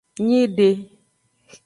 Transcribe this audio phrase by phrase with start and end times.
[0.27, 0.67] Nyide.